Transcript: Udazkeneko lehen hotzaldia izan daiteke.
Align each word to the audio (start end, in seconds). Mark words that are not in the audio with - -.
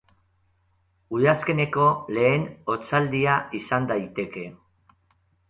Udazkeneko 1.17 1.85
lehen 2.15 2.47
hotzaldia 2.73 3.37
izan 3.61 3.87
daiteke. 3.95 4.49